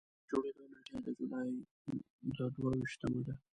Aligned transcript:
د 0.03 0.03
جوړېدو 0.29 0.63
نېټه 0.71 0.95
یې 0.95 1.01
د 1.05 1.07
جولایي 1.17 1.53
د 2.35 2.39
دوه 2.55 2.69
ویشتمه 2.79 3.19
ده. 3.25 3.33